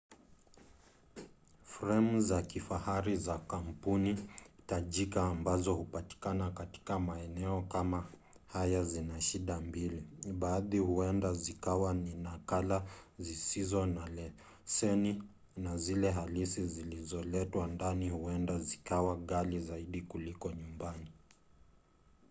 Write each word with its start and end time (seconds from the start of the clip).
fremu 1.63 2.19
za 2.19 2.41
kifahari 2.41 3.17
za 3.17 3.37
kampuni 3.37 4.29
tajika 4.65 5.23
ambazo 5.23 5.73
hupatikana 5.73 6.51
katika 6.51 6.99
maeneo 6.99 7.61
kama 7.61 8.09
haya 8.47 8.83
zina 8.83 9.21
shida 9.21 9.61
mbili; 9.61 10.03
baadhi 10.33 10.77
huenda 10.77 11.33
zikawa 11.33 11.93
ni 11.93 12.15
nakala 12.15 12.87
zisizo 13.19 13.85
na 13.85 14.09
leseni 14.09 15.23
na 15.57 15.77
zile 15.77 16.11
halisi 16.11 16.67
zilizoletwa 16.67 17.67
ndani 17.67 18.09
huenda 18.09 18.59
zikawa 18.59 19.15
ghali 19.15 19.59
zaidi 19.59 20.01
kuliko 20.01 20.51
nyumbani 20.51 21.11